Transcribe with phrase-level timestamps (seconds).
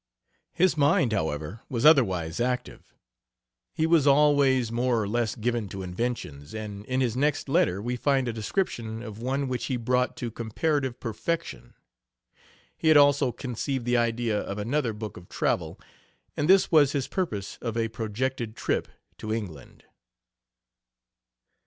[0.53, 2.91] His mind, however, was otherwise active.
[3.75, 7.95] He was always more or less given to inventions, and in his next letter we
[7.97, 11.75] find a description of one which he brought to comparative perfection.
[12.75, 15.79] He had also conceived the idea of another book of travel,
[16.35, 18.87] and this was his purpose of a projected trip
[19.19, 19.83] to England.